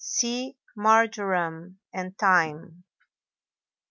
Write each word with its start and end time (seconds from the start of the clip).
See 0.03 0.57
Marjoram, 0.75 1.77
and 1.93 2.17
Thyme. 2.17 2.85